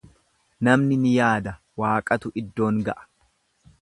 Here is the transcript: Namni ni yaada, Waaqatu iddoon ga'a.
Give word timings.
Namni 0.67 0.97
ni 1.01 1.11
yaada, 1.19 1.53
Waaqatu 1.83 2.33
iddoon 2.43 2.81
ga'a. 2.89 3.07